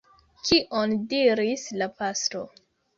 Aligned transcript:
Kion 0.47 0.97
diris 1.13 1.69
la 1.81 1.93
pastro? 2.03 2.47